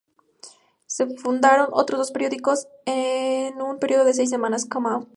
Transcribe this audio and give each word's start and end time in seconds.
Se 0.87 1.05
fundaron 1.17 1.67
otros 1.73 1.99
dos 1.99 2.11
periódicos 2.11 2.67
en 2.87 3.61
un 3.61 3.77
periodo 3.77 4.03
de 4.03 4.15
seis 4.15 4.31
semanas: 4.31 4.65
"Come 4.67 4.89
Out! 4.89 5.07